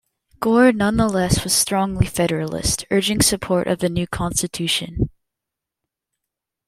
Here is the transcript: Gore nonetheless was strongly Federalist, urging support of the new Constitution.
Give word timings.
Gore 0.39 0.71
nonetheless 0.71 1.43
was 1.43 1.53
strongly 1.53 2.07
Federalist, 2.07 2.85
urging 2.89 3.21
support 3.21 3.67
of 3.67 3.77
the 3.77 3.87
new 3.87 4.07
Constitution. 4.07 5.11